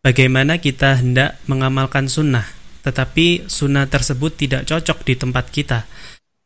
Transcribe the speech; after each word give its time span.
bagaimana 0.00 0.60
kita 0.60 1.00
hendak 1.00 1.40
mengamalkan 1.46 2.08
sunnah, 2.08 2.44
tetapi 2.84 3.48
sunnah 3.48 3.86
tersebut 3.88 4.36
tidak 4.36 4.64
cocok 4.68 5.04
di 5.04 5.14
tempat 5.16 5.46
kita. 5.52 5.84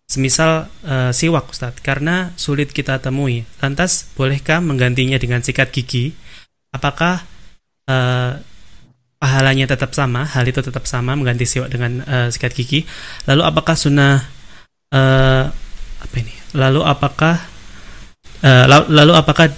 Semisal 0.04 0.68
uh, 0.84 1.10
siwak 1.16 1.48
Ustadz, 1.48 1.80
karena 1.80 2.36
sulit 2.36 2.70
kita 2.76 3.00
temui. 3.00 3.48
Lantas, 3.64 4.12
bolehkah 4.12 4.60
menggantinya 4.60 5.16
dengan 5.16 5.40
sikat 5.40 5.72
gigi? 5.72 6.12
Apakah 6.76 7.24
uh, 7.88 8.36
pahalanya 9.16 9.64
tetap 9.64 9.96
sama, 9.96 10.28
hal 10.28 10.44
itu 10.44 10.60
tetap 10.60 10.84
sama 10.84 11.16
mengganti 11.16 11.48
siwak 11.48 11.72
dengan 11.72 12.04
uh, 12.04 12.28
sikat 12.28 12.52
gigi? 12.52 12.84
Lalu 13.24 13.42
apakah 13.48 13.74
sunnah 13.80 14.28
uh, 14.92 15.44
apa 16.04 16.14
ini? 16.20 16.34
Lalu 16.52 16.84
apakah 16.84 17.40
uh, 18.44 18.64
lalu 18.68 19.12
apakah 19.16 19.48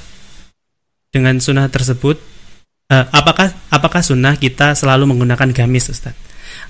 dengan 1.11 1.43
sunnah 1.43 1.67
tersebut 1.67 2.36
uh, 2.93 3.07
apakah 3.11 3.53
apakah 3.71 4.01
sunnah 4.03 4.39
kita 4.39 4.75
selalu 4.75 5.11
menggunakan 5.11 5.51
gamis 5.53 5.91
Ustaz? 5.91 6.15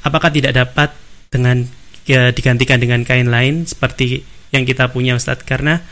Apakah 0.02 0.32
tidak 0.32 0.56
dapat 0.56 0.92
dengan 1.28 1.66
ya, 2.08 2.30
digantikan 2.32 2.80
dengan 2.80 3.02
kain 3.02 3.28
lain 3.28 3.66
seperti 3.66 4.22
yang 4.54 4.64
kita 4.64 4.88
punya 4.92 5.18
Ustaz 5.18 5.42
karena 5.42 5.82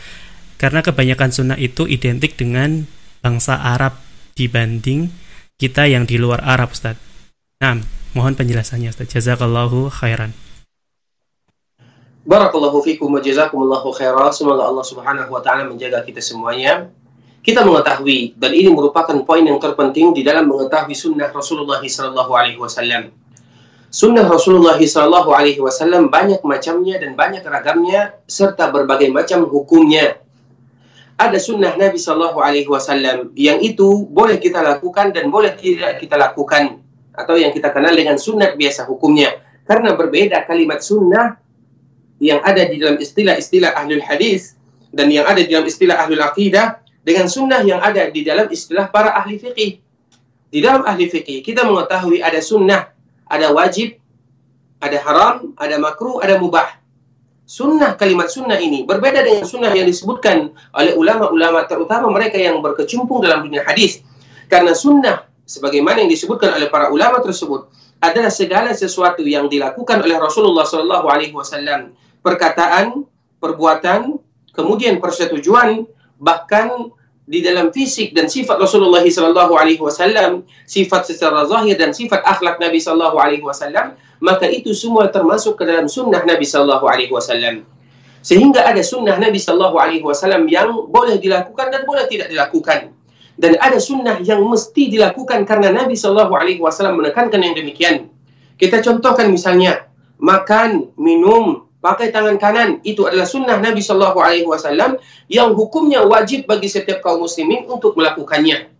karena 0.55 0.79
kebanyakan 0.79 1.29
sunnah 1.35 1.57
itu 1.59 1.83
identik 1.85 2.39
dengan 2.39 2.87
bangsa 3.19 3.59
Arab 3.59 3.99
dibanding 4.39 5.11
kita 5.55 5.87
yang 5.87 6.07
di 6.07 6.19
luar 6.19 6.43
Arab 6.43 6.71
Ustaz. 6.71 6.99
Nah, 7.59 7.79
mohon 8.15 8.35
penjelasannya 8.35 8.91
Ustaz. 8.91 9.11
Jazakallahu 9.11 9.91
khairan. 9.91 10.35
Barakallahu 12.25 12.81
fikum 12.81 13.13
wa 13.13 13.21
jazakumullahu 13.21 13.93
khairan. 13.93 14.33
Semoga 14.33 14.65
Allah 14.65 14.85
Subhanahu 14.87 15.29
wa 15.29 15.41
taala 15.45 15.69
menjaga 15.69 16.01
kita 16.01 16.19
semuanya. 16.19 16.89
Kita 17.45 17.61
mengetahui 17.61 18.33
dan 18.41 18.57
ini 18.57 18.73
merupakan 18.73 19.13
poin 19.21 19.45
yang 19.45 19.61
terpenting 19.61 20.17
di 20.17 20.25
dalam 20.25 20.49
mengetahui 20.49 20.97
sunnah 20.97 21.29
Rasulullah 21.29 21.77
sallallahu 21.77 22.33
alaihi 22.33 22.57
wasallam. 22.57 23.13
Sunnah 23.95 24.27
Rasulullah 24.27 24.75
Sallallahu 24.75 25.31
Alaihi 25.31 25.63
Wasallam 25.63 26.11
banyak 26.11 26.43
macamnya 26.43 26.99
dan 26.99 27.15
banyak 27.15 27.47
ragamnya 27.47 28.19
serta 28.27 28.67
berbagai 28.67 29.07
macam 29.07 29.47
hukumnya. 29.47 30.19
Ada 31.15 31.39
sunnah 31.39 31.79
Nabi 31.79 31.95
Sallallahu 31.95 32.43
Alaihi 32.43 32.67
Wasallam 32.67 33.31
yang 33.39 33.63
itu 33.63 34.03
boleh 34.11 34.35
kita 34.35 34.59
lakukan 34.59 35.15
dan 35.15 35.31
boleh 35.31 35.55
tidak 35.55 36.03
kita 36.03 36.19
lakukan 36.19 36.83
atau 37.15 37.39
yang 37.39 37.55
kita 37.55 37.71
kenal 37.71 37.95
dengan 37.95 38.19
sunnah 38.19 38.51
biasa 38.59 38.83
hukumnya. 38.83 39.31
Karena 39.63 39.95
berbeda 39.95 40.43
kalimat 40.43 40.83
sunnah 40.83 41.39
yang 42.19 42.43
ada 42.43 42.67
di 42.67 42.83
dalam 42.83 42.99
istilah-istilah 42.99 43.79
ahlul 43.79 44.03
hadis 44.03 44.59
dan 44.91 45.07
yang 45.07 45.23
ada 45.23 45.39
di 45.39 45.55
dalam 45.55 45.71
istilah 45.71 46.03
ahlul 46.03 46.19
aqidah 46.19 46.83
dengan 47.05 47.29
sunnah 47.29 47.61
yang 47.61 47.77
ada 47.79 48.09
di 48.09 48.25
dalam 48.25 48.49
istilah 48.49 48.89
para 48.89 49.13
ahli 49.13 49.37
fikih. 49.37 49.77
Di 50.49 50.59
dalam 50.59 50.81
ahli 50.81 51.05
fikih 51.05 51.45
kita 51.45 51.61
mengetahui 51.61 52.25
ada 52.25 52.41
sunnah 52.41 52.95
ada 53.25 53.49
wajib, 53.53 53.97
ada 54.81 54.97
haram, 55.01 55.53
ada 55.57 55.75
makruh, 55.81 56.21
ada 56.21 56.37
mubah. 56.37 56.81
Sunnah 57.45 57.93
kalimat 57.93 58.25
sunnah 58.25 58.57
ini 58.57 58.89
berbeda 58.89 59.21
dengan 59.21 59.45
sunnah 59.45 59.69
yang 59.69 59.85
disebutkan 59.85 60.49
oleh 60.73 60.97
ulama-ulama 60.97 61.61
terutama 61.69 62.09
mereka 62.09 62.41
yang 62.41 62.57
berkecimpung 62.57 63.21
dalam 63.21 63.45
dunia 63.45 63.61
hadis. 63.61 64.01
Karena 64.49 64.73
sunnah 64.73 65.29
sebagaimana 65.45 66.01
yang 66.01 66.09
disebutkan 66.09 66.57
oleh 66.57 66.73
para 66.73 66.89
ulama 66.89 67.21
tersebut 67.21 67.69
adalah 68.01 68.33
segala 68.33 68.73
sesuatu 68.73 69.21
yang 69.21 69.45
dilakukan 69.45 70.01
oleh 70.01 70.17
Rasulullah 70.17 70.65
Shallallahu 70.65 71.05
Alaihi 71.05 71.33
Wasallam 71.37 71.93
perkataan, 72.25 73.05
perbuatan, 73.37 74.17
kemudian 74.57 74.97
persetujuan, 74.97 75.85
bahkan 76.19 76.91
di 77.25 77.41
dalam 77.41 77.73
fisik 77.73 78.13
dan 78.13 78.29
sifat 78.29 78.61
Rasulullah 78.61 79.01
sallallahu 79.01 79.57
alaihi 79.57 79.81
wasallam, 79.81 80.45
sifat 80.69 81.09
secara 81.09 81.41
zahir 81.49 81.73
dan 81.73 81.89
sifat 81.89 82.21
akhlak 82.21 82.61
Nabi 82.61 82.77
sallallahu 82.77 83.17
alaihi 83.17 83.41
wasallam, 83.41 83.97
maka 84.21 84.45
itu 84.45 84.77
semua 84.77 85.09
termasuk 85.09 85.57
ke 85.57 85.65
dalam 85.65 85.89
sunnah 85.89 86.21
Nabi 86.21 86.45
sallallahu 86.45 86.85
alaihi 86.85 87.09
wasallam. 87.09 87.65
Sehingga 88.21 88.65
ada 88.65 88.81
sunnah 88.85 89.17
Nabi 89.17 89.41
sallallahu 89.41 89.77
alaihi 89.77 90.05
wasallam 90.05 90.45
yang 90.49 90.69
boleh 90.89 91.17
dilakukan 91.17 91.73
dan 91.73 91.81
boleh 91.85 92.05
tidak 92.05 92.29
dilakukan. 92.29 92.93
Dan 93.35 93.57
ada 93.59 93.81
sunnah 93.81 94.21
yang 94.21 94.45
mesti 94.45 94.87
dilakukan 94.93 95.43
karena 95.49 95.73
Nabi 95.73 95.97
sallallahu 95.97 96.33
alaihi 96.33 96.61
wasallam 96.61 97.01
menekankan 97.01 97.41
yang 97.41 97.57
demikian. 97.57 98.07
Kita 98.55 98.79
contohkan 98.85 99.33
misalnya 99.33 99.89
makan, 100.21 100.93
minum, 100.95 101.64
pakai 101.85 102.09
tangan 102.09 102.41
kanan 102.41 102.81
itu 102.81 103.05
adalah 103.05 103.29
sunnah 103.29 103.61
Nabi 103.61 103.77
Shallallahu 103.77 104.17
Alaihi 104.17 104.49
Wasallam 104.49 104.97
yang 105.29 105.53
hukumnya 105.53 106.01
wajib 106.01 106.49
bagi 106.49 106.65
setiap 106.65 107.05
kaum 107.05 107.21
muslimin 107.21 107.69
untuk 107.69 107.93
melakukannya. 107.93 108.73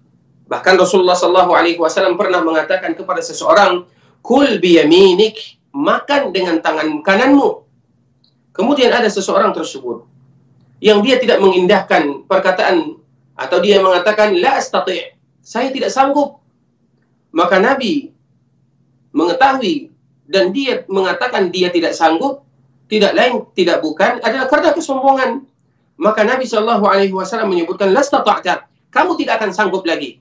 Bahkan 0.50 0.74
Rasulullah 0.74 1.14
Shallallahu 1.14 1.54
Alaihi 1.54 1.78
Wasallam 1.78 2.18
pernah 2.18 2.42
mengatakan 2.42 2.98
kepada 2.98 3.22
seseorang, 3.22 3.86
kul 4.26 4.58
biyaminik, 4.58 5.62
makan 5.70 6.34
dengan 6.34 6.66
tangan 6.66 7.06
kananmu. 7.06 7.62
Kemudian 8.58 8.90
ada 8.90 9.06
seseorang 9.06 9.54
tersebut 9.54 10.10
yang 10.82 11.06
dia 11.06 11.22
tidak 11.22 11.38
mengindahkan 11.38 12.26
perkataan 12.26 12.98
atau 13.38 13.58
dia 13.62 13.78
mengatakan 13.86 14.34
la 14.42 14.58
astati' 14.58 15.14
saya 15.46 15.70
tidak 15.70 15.94
sanggup. 15.94 16.42
Maka 17.30 17.62
Nabi 17.62 18.10
mengetahui 19.14 19.94
dan 20.26 20.50
dia 20.50 20.82
mengatakan 20.90 21.54
dia 21.54 21.70
tidak 21.70 21.94
sanggup, 21.94 22.42
tidak 22.86 23.18
lain 23.18 23.46
tidak 23.58 23.82
bukan 23.82 24.22
adalah 24.22 24.46
karena 24.46 24.70
kesombongan. 24.74 25.32
Maka 25.96 26.28
Nabi 26.28 26.44
Shallallahu 26.44 26.86
Alaihi 26.86 27.16
Wasallam 27.16 27.56
menyebutkan 27.56 27.96
lasta 27.96 28.20
kamu 28.92 29.12
tidak 29.20 29.40
akan 29.42 29.52
sanggup 29.56 29.88
lagi. 29.88 30.20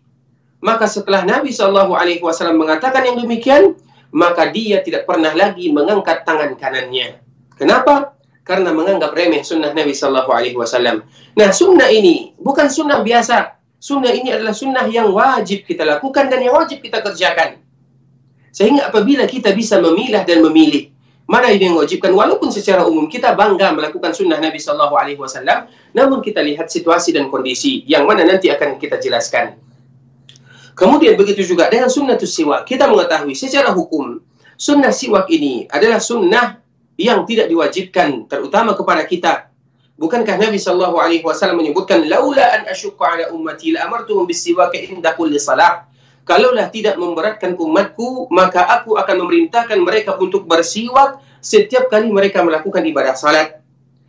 Maka 0.64 0.88
setelah 0.88 1.26
Nabi 1.26 1.52
Shallallahu 1.52 1.92
Alaihi 1.92 2.22
Wasallam 2.24 2.56
mengatakan 2.56 3.04
yang 3.04 3.20
demikian, 3.20 3.76
maka 4.14 4.48
dia 4.48 4.80
tidak 4.80 5.04
pernah 5.04 5.34
lagi 5.34 5.68
mengangkat 5.74 6.22
tangan 6.22 6.54
kanannya. 6.54 7.18
Kenapa? 7.58 8.14
Karena 8.46 8.70
menganggap 8.70 9.12
remeh 9.12 9.42
sunnah 9.42 9.74
Nabi 9.74 9.92
Shallallahu 9.92 10.30
Alaihi 10.30 10.56
Wasallam. 10.56 11.02
Nah 11.34 11.50
sunnah 11.50 11.90
ini 11.90 12.32
bukan 12.38 12.70
sunnah 12.70 13.02
biasa. 13.02 13.58
Sunnah 13.82 14.16
ini 14.16 14.32
adalah 14.32 14.56
sunnah 14.56 14.88
yang 14.88 15.12
wajib 15.12 15.68
kita 15.68 15.84
lakukan 15.84 16.32
dan 16.32 16.40
yang 16.40 16.56
wajib 16.56 16.80
kita 16.80 17.04
kerjakan. 17.04 17.60
Sehingga 18.54 18.88
apabila 18.88 19.28
kita 19.28 19.52
bisa 19.52 19.76
memilah 19.82 20.22
dan 20.24 20.40
memilih 20.40 20.93
Mana 21.24 21.48
yang 21.48 21.72
mewajibkan 21.72 22.12
walaupun 22.12 22.52
secara 22.52 22.84
umum 22.84 23.08
kita 23.08 23.32
bangga 23.32 23.72
melakukan 23.72 24.12
sunnah 24.12 24.36
Nabi 24.36 24.60
Shallallahu 24.60 24.92
Alaihi 24.92 25.16
Wasallam, 25.16 25.72
namun 25.96 26.20
kita 26.20 26.44
lihat 26.44 26.68
situasi 26.68 27.16
dan 27.16 27.32
kondisi 27.32 27.80
yang 27.88 28.04
mana 28.04 28.28
nanti 28.28 28.52
akan 28.52 28.76
kita 28.76 29.00
jelaskan. 29.00 29.56
Kemudian 30.76 31.16
begitu 31.16 31.40
juga 31.40 31.72
dengan 31.72 31.88
sunnah 31.88 32.20
siwak, 32.20 32.68
kita 32.68 32.84
mengetahui 32.90 33.32
secara 33.32 33.72
hukum 33.72 34.20
sunnah 34.60 34.92
siwak 34.92 35.32
ini 35.32 35.64
adalah 35.72 35.96
sunnah 35.96 36.60
yang 37.00 37.24
tidak 37.24 37.48
diwajibkan 37.48 38.28
terutama 38.28 38.76
kepada 38.76 39.02
kita. 39.08 39.48
Bukankah 39.94 40.36
Nabi 40.36 40.58
Shallallahu 40.58 40.98
Alaihi 40.98 41.22
Wasallam 41.22 41.62
menyebutkan 41.62 42.02
laula 42.04 42.42
an 42.52 42.66
ala 42.66 43.24
ummati 43.30 43.72
la 43.72 43.86
amartuhum 43.86 44.26
bisiwak 44.26 44.74
inda 44.74 45.14
kulli 45.14 45.38
Kalaulah 46.24 46.72
tidak 46.72 46.96
memberatkan 46.96 47.52
umatku, 47.52 48.32
maka 48.32 48.64
aku 48.64 48.96
akan 48.96 49.28
memerintahkan 49.28 49.76
mereka 49.76 50.16
untuk 50.16 50.48
bersiwak 50.48 51.20
setiap 51.44 51.92
kali 51.92 52.08
mereka 52.08 52.40
melakukan 52.40 52.80
ibadah 52.80 53.12
salat. 53.12 53.60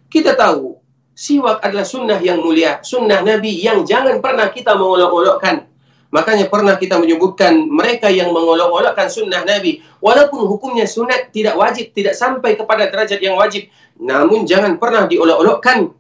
Kita 0.08 0.32
tahu, 0.32 0.80
siwak 1.12 1.60
adalah 1.60 1.84
sunnah 1.84 2.16
yang 2.24 2.40
mulia, 2.40 2.80
sunnah 2.88 3.20
Nabi 3.20 3.60
yang 3.60 3.84
jangan 3.84 4.24
pernah 4.24 4.48
kita 4.48 4.80
mengolok-olokkan. 4.80 5.68
Makanya 6.16 6.48
pernah 6.48 6.80
kita 6.80 6.96
menyebutkan 6.96 7.68
mereka 7.68 8.08
yang 8.08 8.32
mengolok-olokkan 8.32 9.12
sunnah 9.12 9.44
Nabi. 9.44 9.84
Walaupun 10.00 10.48
hukumnya 10.48 10.88
sunat 10.88 11.36
tidak 11.36 11.60
wajib, 11.60 11.92
tidak 11.92 12.16
sampai 12.16 12.56
kepada 12.56 12.88
derajat 12.88 13.20
yang 13.20 13.36
wajib. 13.36 13.68
Namun 14.00 14.48
jangan 14.48 14.80
pernah 14.80 15.04
diolok-olokkan 15.12 15.92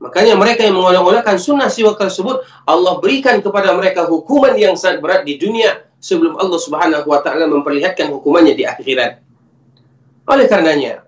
Makanya 0.00 0.32
mereka 0.32 0.64
yang 0.64 0.80
mengolok-olokkan 0.80 1.36
sunnah 1.36 1.68
siwak 1.68 2.00
tersebut, 2.00 2.40
Allah 2.64 2.96
berikan 3.04 3.38
kepada 3.44 3.76
mereka 3.76 4.08
hukuman 4.08 4.56
yang 4.56 4.72
sangat 4.72 5.04
berat 5.04 5.22
di 5.28 5.36
dunia 5.36 5.84
sebelum 6.00 6.40
Allah 6.40 6.56
Subhanahu 6.56 7.04
wa 7.04 7.20
taala 7.20 7.44
memperlihatkan 7.46 8.08
hukumannya 8.08 8.56
di 8.56 8.64
akhirat. 8.64 9.20
Oleh 10.24 10.48
karenanya, 10.48 11.04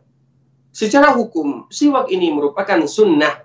secara 0.71 1.17
hukum 1.17 1.67
siwak 1.73 2.13
ini 2.13 2.31
merupakan 2.31 2.85
sunnah 2.85 3.43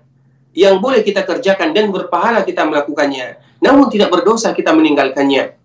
yang 0.52 0.84
boleh 0.84 1.00
kita 1.00 1.24
kerjakan 1.24 1.72
dan 1.72 1.88
berpahala 1.90 2.44
kita 2.44 2.68
melakukannya, 2.68 3.40
namun 3.64 3.88
tidak 3.88 4.12
berdosa 4.12 4.52
kita 4.52 4.70
meninggalkannya. 4.76 5.57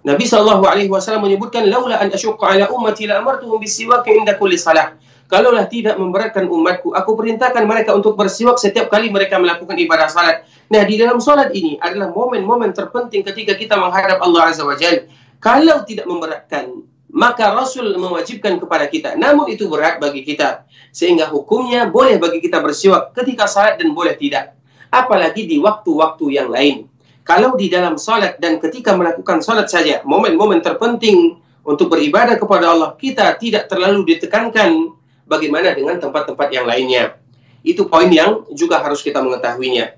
Nabi 0.00 0.24
Wasallam 0.26 1.22
menyebutkan, 1.28 1.68
"Laula 1.68 2.00
an 2.00 2.08
asyukka 2.08 2.48
ala 2.48 2.72
ummati 2.72 3.04
la 3.04 3.20
amartuhum 3.20 3.60
bisiwak 3.60 4.08
inda 4.08 4.36
kulli 4.40 4.56
salah." 4.56 4.96
Kalaulah 5.30 5.70
tidak 5.70 5.94
memberatkan 5.94 6.50
umatku, 6.50 6.90
aku 6.90 7.14
perintahkan 7.14 7.62
mereka 7.62 7.94
untuk 7.94 8.18
bersiwak 8.18 8.58
setiap 8.58 8.90
kali 8.90 9.14
mereka 9.14 9.38
melakukan 9.38 9.78
ibadah 9.78 10.10
salat. 10.10 10.42
Nah, 10.66 10.82
di 10.82 10.98
dalam 10.98 11.22
salat 11.22 11.54
ini 11.54 11.78
adalah 11.78 12.10
momen-momen 12.10 12.74
terpenting 12.74 13.22
ketika 13.22 13.54
kita 13.54 13.78
menghadap 13.78 14.18
Allah 14.18 14.50
Azza 14.50 14.66
wa 14.66 14.74
Jalla. 14.74 15.06
Kalau 15.38 15.86
tidak 15.86 16.10
memberatkan, 16.10 16.82
maka 17.14 17.54
Rasul 17.54 17.94
mewajibkan 17.94 18.58
kepada 18.58 18.90
kita. 18.90 19.14
Namun 19.14 19.54
itu 19.54 19.70
berat 19.70 20.02
bagi 20.02 20.26
kita. 20.26 20.66
Sehingga 20.90 21.30
hukumnya 21.30 21.86
boleh 21.86 22.18
bagi 22.18 22.42
kita 22.42 22.58
bersiwak 22.58 23.14
ketika 23.14 23.46
salat 23.46 23.78
dan 23.78 23.94
boleh 23.94 24.18
tidak. 24.18 24.58
Apalagi 24.90 25.46
di 25.46 25.62
waktu-waktu 25.62 26.26
yang 26.26 26.50
lain. 26.50 26.89
Kalau 27.30 27.54
di 27.54 27.70
dalam 27.70 27.94
salat 27.94 28.42
dan 28.42 28.58
ketika 28.58 28.90
melakukan 28.90 29.38
salat 29.38 29.70
saja, 29.70 30.02
momen-momen 30.02 30.58
terpenting 30.66 31.38
untuk 31.62 31.94
beribadah 31.94 32.34
kepada 32.34 32.74
Allah, 32.74 32.98
kita 32.98 33.38
tidak 33.38 33.70
terlalu 33.70 34.02
ditekankan 34.02 34.98
bagaimana 35.30 35.70
dengan 35.70 36.02
tempat-tempat 36.02 36.50
yang 36.50 36.66
lainnya. 36.66 37.14
Itu 37.62 37.86
poin 37.86 38.10
yang 38.10 38.50
juga 38.50 38.82
harus 38.82 39.06
kita 39.06 39.22
mengetahuinya. 39.22 39.94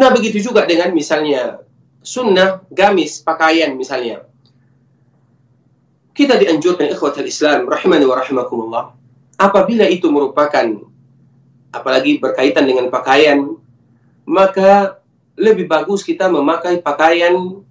Nah, 0.00 0.08
begitu 0.16 0.40
juga 0.40 0.64
dengan 0.64 0.96
misalnya 0.96 1.60
sunnah 2.00 2.64
gamis 2.72 3.20
pakaian 3.20 3.76
misalnya. 3.76 4.24
Kita 6.16 6.40
dianjurkan 6.40 6.88
ikhwatul 6.88 7.28
Islam 7.28 7.68
rahimani 7.68 8.08
wa 8.08 8.16
rahimakumullah 8.16 8.84
apabila 9.36 9.84
itu 9.92 10.08
merupakan 10.08 10.64
apalagi 11.68 12.16
berkaitan 12.16 12.64
dengan 12.64 12.88
pakaian 12.88 13.60
maka 14.24 15.01
lebih 15.36 15.64
bagus 15.68 16.04
kita 16.04 16.28
memakai 16.28 16.80
pakaian 16.84 17.64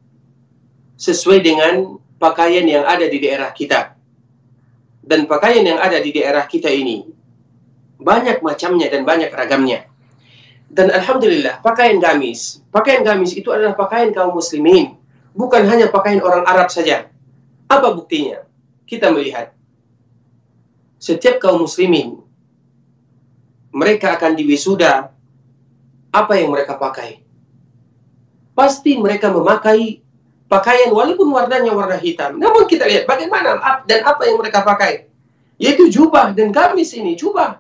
sesuai 0.98 1.40
dengan 1.42 1.98
pakaian 2.22 2.66
yang 2.66 2.86
ada 2.86 3.06
di 3.10 3.18
daerah 3.18 3.50
kita. 3.54 3.98
Dan 5.02 5.26
pakaian 5.26 5.66
yang 5.66 5.80
ada 5.82 5.98
di 5.98 6.14
daerah 6.14 6.46
kita 6.46 6.70
ini 6.70 7.10
banyak 8.02 8.42
macamnya 8.42 8.90
dan 8.90 9.06
banyak 9.06 9.30
ragamnya. 9.30 9.86
Dan 10.72 10.88
alhamdulillah, 10.88 11.60
pakaian 11.60 12.00
gamis, 12.00 12.64
pakaian 12.72 13.04
gamis 13.04 13.36
itu 13.36 13.52
adalah 13.52 13.76
pakaian 13.76 14.10
kaum 14.16 14.32
muslimin, 14.32 14.96
bukan 15.36 15.68
hanya 15.68 15.92
pakaian 15.92 16.24
orang 16.24 16.48
Arab 16.48 16.72
saja. 16.72 17.12
Apa 17.68 17.92
buktinya? 17.92 18.46
Kita 18.88 19.12
melihat 19.12 19.52
setiap 21.02 21.42
kaum 21.42 21.66
muslimin 21.66 22.22
mereka 23.74 24.14
akan 24.20 24.38
diwisuda 24.38 25.10
apa 26.12 26.34
yang 26.38 26.54
mereka 26.54 26.78
pakai. 26.78 27.24
Pasti 28.62 28.94
mereka 28.94 29.34
memakai 29.34 30.06
pakaian 30.46 30.94
walaupun 30.94 31.34
warnanya 31.34 31.74
warna 31.74 31.98
hitam. 31.98 32.38
Namun 32.38 32.70
kita 32.70 32.86
lihat 32.86 33.10
bagaimana 33.10 33.58
dan 33.90 34.06
apa 34.06 34.22
yang 34.30 34.38
mereka 34.38 34.62
pakai. 34.62 35.10
Yaitu 35.58 35.90
jubah 35.90 36.30
dan 36.30 36.54
gamis 36.54 36.94
ini, 36.94 37.18
jubah. 37.18 37.58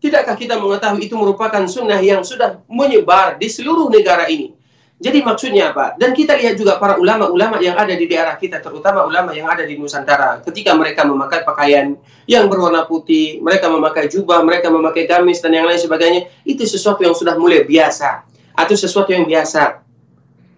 Tidakkah 0.00 0.40
kita 0.40 0.56
mengetahui 0.56 1.04
itu 1.04 1.12
merupakan 1.20 1.60
sunnah 1.68 2.00
yang 2.00 2.24
sudah 2.24 2.64
menyebar 2.64 3.36
di 3.36 3.44
seluruh 3.44 3.92
negara 3.92 4.24
ini? 4.32 4.56
Jadi 5.04 5.20
maksudnya 5.20 5.76
apa? 5.76 6.00
Dan 6.00 6.16
kita 6.16 6.32
lihat 6.40 6.56
juga 6.56 6.80
para 6.80 6.96
ulama-ulama 6.96 7.60
yang 7.60 7.76
ada 7.76 7.92
di 7.92 8.08
daerah 8.08 8.40
kita, 8.40 8.64
terutama 8.64 9.04
ulama 9.04 9.36
yang 9.36 9.52
ada 9.52 9.68
di 9.68 9.76
Nusantara, 9.76 10.40
ketika 10.48 10.72
mereka 10.72 11.04
memakai 11.04 11.44
pakaian 11.44 11.92
yang 12.24 12.48
berwarna 12.48 12.88
putih, 12.88 13.36
mereka 13.44 13.68
memakai 13.68 14.08
jubah, 14.08 14.40
mereka 14.40 14.72
memakai 14.72 15.04
gamis 15.04 15.44
dan 15.44 15.52
yang 15.52 15.68
lain 15.68 15.78
sebagainya, 15.78 16.24
itu 16.48 16.64
sesuatu 16.64 17.04
yang 17.04 17.12
sudah 17.12 17.36
mulai 17.36 17.68
biasa 17.68 18.37
atau 18.58 18.74
sesuatu 18.74 19.14
yang 19.14 19.22
biasa. 19.22 19.86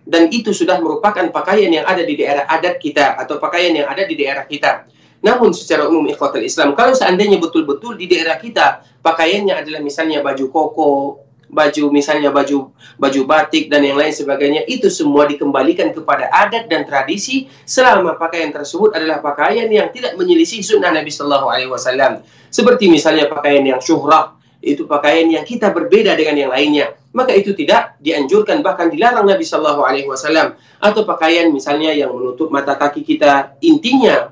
Dan 0.09 0.33
itu 0.33 0.57
sudah 0.57 0.81
merupakan 0.81 1.29
pakaian 1.29 1.69
yang 1.69 1.85
ada 1.85 2.01
di 2.01 2.17
daerah 2.17 2.49
adat 2.49 2.81
kita 2.81 3.21
atau 3.21 3.37
pakaian 3.37 3.77
yang 3.77 3.87
ada 3.87 4.09
di 4.09 4.17
daerah 4.17 4.49
kita. 4.49 4.89
Namun 5.21 5.53
secara 5.53 5.85
umum 5.85 6.09
ikhwatul 6.09 6.41
Islam, 6.41 6.73
kalau 6.73 6.97
seandainya 6.97 7.37
betul-betul 7.37 8.01
di 8.01 8.09
daerah 8.09 8.41
kita 8.41 8.81
pakaiannya 9.05 9.53
adalah 9.53 9.85
misalnya 9.85 10.25
baju 10.25 10.49
koko, 10.49 11.21
baju 11.51 11.91
misalnya 11.91 12.31
baju 12.31 12.71
baju 12.97 13.21
batik 13.27 13.67
dan 13.69 13.83
yang 13.83 13.99
lain 13.99 14.15
sebagainya 14.15 14.63
itu 14.71 14.87
semua 14.87 15.27
dikembalikan 15.27 15.91
kepada 15.91 16.31
adat 16.31 16.71
dan 16.71 16.87
tradisi 16.87 17.51
selama 17.67 18.15
pakaian 18.15 18.55
tersebut 18.55 18.95
adalah 18.95 19.19
pakaian 19.19 19.67
yang 19.67 19.91
tidak 19.91 20.15
menyelisih 20.15 20.63
sunnah 20.63 20.95
Nabi 20.95 21.11
Shallallahu 21.11 21.51
Alaihi 21.51 21.71
Wasallam 21.71 22.23
seperti 22.55 22.87
misalnya 22.87 23.27
pakaian 23.27 23.67
yang 23.67 23.83
syuhrah 23.83 24.39
itu 24.63 24.87
pakaian 24.87 25.27
yang 25.27 25.43
kita 25.43 25.75
berbeda 25.75 26.15
dengan 26.15 26.47
yang 26.47 26.51
lainnya 26.55 26.95
maka 27.11 27.35
itu 27.35 27.51
tidak 27.59 27.99
dianjurkan 27.99 28.63
bahkan 28.63 28.87
dilarang 28.87 29.27
Nabi 29.27 29.43
Shallallahu 29.43 29.83
Alaihi 29.83 30.07
Wasallam 30.07 30.55
atau 30.79 31.03
pakaian 31.03 31.51
misalnya 31.51 31.91
yang 31.91 32.15
menutup 32.15 32.55
mata 32.55 32.79
kaki 32.79 33.03
kita 33.03 33.59
intinya 33.63 34.31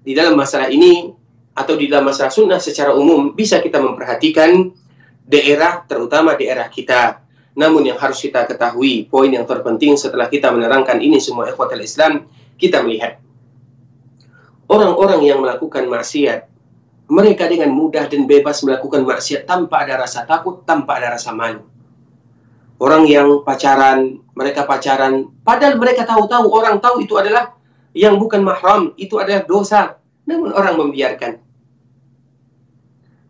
di 0.00 0.14
dalam 0.14 0.38
masalah 0.38 0.70
ini 0.70 1.10
atau 1.54 1.74
di 1.74 1.90
dalam 1.90 2.08
masalah 2.08 2.30
sunnah 2.30 2.62
secara 2.62 2.94
umum 2.94 3.34
bisa 3.34 3.58
kita 3.58 3.82
memperhatikan 3.82 4.70
daerah 5.30 5.86
terutama 5.86 6.34
daerah 6.34 6.66
kita. 6.66 7.22
Namun 7.54 7.82
yang 7.86 7.98
harus 7.98 8.22
kita 8.22 8.46
ketahui, 8.46 9.10
poin 9.10 9.30
yang 9.30 9.42
terpenting 9.46 9.98
setelah 9.98 10.30
kita 10.30 10.50
menerangkan 10.54 11.02
ini 11.02 11.18
semua 11.18 11.50
ikhwatul 11.50 11.82
Islam, 11.82 12.26
kita 12.58 12.82
melihat 12.82 13.18
orang-orang 14.70 15.26
yang 15.26 15.42
melakukan 15.42 15.86
maksiat, 15.90 16.46
mereka 17.10 17.50
dengan 17.50 17.74
mudah 17.74 18.06
dan 18.06 18.26
bebas 18.30 18.62
melakukan 18.62 19.02
maksiat 19.02 19.50
tanpa 19.50 19.82
ada 19.82 20.06
rasa 20.06 20.22
takut, 20.22 20.62
tanpa 20.62 21.02
ada 21.02 21.18
rasa 21.18 21.34
malu. 21.34 21.66
Orang 22.80 23.04
yang 23.04 23.44
pacaran, 23.44 24.24
mereka 24.32 24.64
pacaran, 24.64 25.28
padahal 25.44 25.76
mereka 25.76 26.08
tahu-tahu, 26.08 26.48
orang 26.48 26.80
tahu 26.80 27.04
itu 27.04 27.12
adalah 27.20 27.52
yang 27.92 28.16
bukan 28.16 28.40
mahram 28.40 28.96
itu 28.96 29.20
adalah 29.20 29.44
dosa. 29.44 30.00
Namun 30.24 30.54
orang 30.56 30.80
membiarkan. 30.80 31.42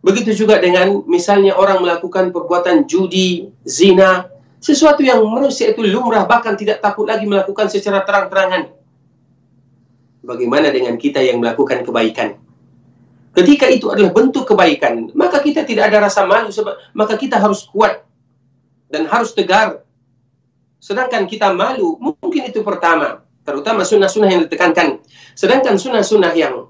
Begitu 0.01 0.33
juga 0.33 0.57
dengan 0.57 1.03
misalnya 1.05 1.53
orang 1.53 1.83
melakukan 1.83 2.33
perbuatan 2.33 2.89
judi, 2.89 3.51
zina, 3.67 4.31
sesuatu 4.61 5.01
yang 5.01 5.21
manusia 5.25 5.73
itu 5.73 5.81
lumrah 5.85 6.25
bahkan 6.25 6.57
tidak 6.57 6.81
takut 6.81 7.09
lagi 7.09 7.25
melakukan 7.25 7.69
secara 7.69 8.05
terang-terangan. 8.05 8.73
Bagaimana 10.21 10.69
dengan 10.69 10.97
kita 10.97 11.21
yang 11.21 11.41
melakukan 11.41 11.81
kebaikan? 11.81 12.37
Ketika 13.33 13.65
itu 13.69 13.89
adalah 13.89 14.13
bentuk 14.13 14.45
kebaikan, 14.45 15.09
maka 15.17 15.41
kita 15.41 15.65
tidak 15.65 15.89
ada 15.89 16.05
rasa 16.05 16.23
malu 16.29 16.53
maka 16.93 17.17
kita 17.17 17.41
harus 17.41 17.65
kuat 17.69 18.05
dan 18.91 19.07
harus 19.07 19.31
tegar. 19.31 19.81
Sedangkan 20.77 21.25
kita 21.25 21.55
malu, 21.55 21.95
mungkin 21.97 22.51
itu 22.51 22.61
pertama 22.61 23.23
terutama 23.41 23.81
sunnah-sunnah 23.81 24.29
yang 24.29 24.41
ditekankan. 24.45 25.01
Sedangkan 25.33 25.75
sunnah-sunnah 25.79 26.33
yang 26.37 26.69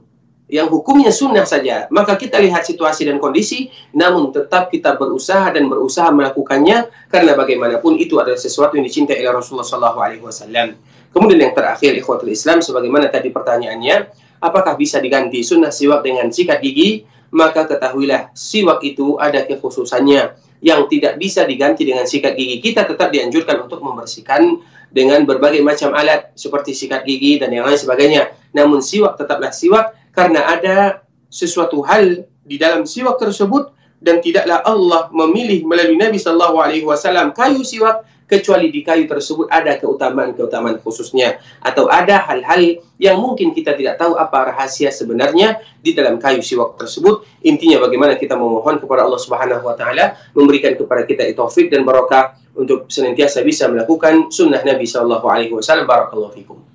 yang 0.51 0.67
hukumnya 0.67 1.15
sunnah 1.15 1.47
saja, 1.47 1.87
maka 1.95 2.19
kita 2.19 2.35
lihat 2.43 2.67
situasi 2.67 3.07
dan 3.07 3.23
kondisi, 3.23 3.71
namun 3.95 4.35
tetap 4.35 4.67
kita 4.67 4.99
berusaha 4.99 5.47
dan 5.47 5.71
berusaha 5.71 6.11
melakukannya 6.11 6.91
karena 7.07 7.31
bagaimanapun 7.39 7.95
itu 7.95 8.19
adalah 8.19 8.35
sesuatu 8.35 8.75
yang 8.75 8.83
dicintai 8.83 9.23
oleh 9.23 9.31
Rasulullah 9.31 9.63
SAW. 9.63 10.75
Kemudian 11.15 11.39
yang 11.39 11.55
terakhir 11.55 11.95
ikhwatul 11.95 12.35
Islam, 12.35 12.59
sebagaimana 12.59 13.07
tadi 13.07 13.31
pertanyaannya, 13.31 14.11
apakah 14.43 14.75
bisa 14.75 14.99
diganti 14.99 15.39
sunnah 15.39 15.71
siwak 15.71 16.03
dengan 16.03 16.27
sikat 16.27 16.59
gigi? 16.59 17.07
Maka 17.31 17.63
ketahuilah 17.63 18.35
siwak 18.35 18.83
itu 18.83 19.15
ada 19.23 19.47
kekhususannya 19.47 20.50
yang 20.61 20.85
tidak 20.85 21.17
bisa 21.17 21.43
diganti 21.43 21.83
dengan 21.83 22.05
sikat 22.05 22.37
gigi. 22.37 22.61
Kita 22.61 22.85
tetap 22.85 23.09
dianjurkan 23.09 23.65
untuk 23.65 23.81
membersihkan 23.81 24.61
dengan 24.93 25.25
berbagai 25.25 25.65
macam 25.65 25.91
alat 25.97 26.31
seperti 26.37 26.77
sikat 26.77 27.03
gigi 27.03 27.41
dan 27.41 27.49
yang 27.49 27.65
lain 27.65 27.79
sebagainya. 27.81 28.31
Namun 28.53 28.79
siwak 28.79 29.17
tetaplah 29.17 29.49
siwak 29.49 29.97
karena 30.13 30.45
ada 30.45 31.01
sesuatu 31.31 31.81
hal 31.81 32.27
di 32.45 32.61
dalam 32.61 32.85
siwak 32.85 33.17
tersebut 33.17 33.73
dan 34.01 34.21
tidaklah 34.21 34.61
Allah 34.65 35.07
memilih 35.13 35.65
melalui 35.65 35.97
Nabi 35.97 36.17
Shallallahu 36.17 36.57
Alaihi 36.57 36.85
Wasallam 36.85 37.31
kayu 37.31 37.61
siwak 37.61 38.05
kecuali 38.31 38.71
di 38.71 38.79
kayu 38.79 39.11
tersebut 39.11 39.51
ada 39.51 39.75
keutamaan-keutamaan 39.75 40.79
khususnya. 40.79 41.43
Atau 41.59 41.91
ada 41.91 42.23
hal-hal 42.31 42.79
yang 42.95 43.19
mungkin 43.19 43.51
kita 43.51 43.75
tidak 43.75 43.99
tahu 43.99 44.15
apa 44.15 44.55
rahasia 44.55 44.87
sebenarnya 44.87 45.59
di 45.83 45.91
dalam 45.91 46.15
kayu 46.15 46.39
siwak 46.39 46.79
tersebut. 46.79 47.27
Intinya 47.43 47.83
bagaimana 47.83 48.15
kita 48.15 48.39
memohon 48.39 48.79
kepada 48.79 49.03
Allah 49.03 49.19
Subhanahu 49.19 49.67
wa 49.67 49.75
taala 49.75 50.15
memberikan 50.31 50.79
kepada 50.79 51.03
kita 51.03 51.27
taufik 51.35 51.67
dan 51.67 51.83
barokah 51.83 52.39
untuk 52.55 52.87
senantiasa 52.87 53.43
bisa 53.43 53.67
melakukan 53.67 54.31
sunnah 54.31 54.63
Nabi 54.63 54.87
sallallahu 54.87 55.27
alaihi 55.27 55.51
wasallam. 55.51 55.83
Barakallahu 55.83 56.31
fikum 56.31 56.70